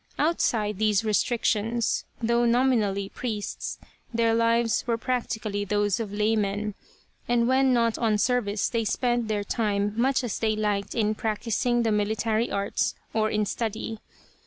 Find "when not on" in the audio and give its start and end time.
7.47-8.17